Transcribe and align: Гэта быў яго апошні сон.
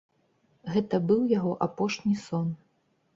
Гэта 0.75 0.99
быў 1.11 1.21
яго 1.33 1.51
апошні 1.65 2.13
сон. 2.25 2.47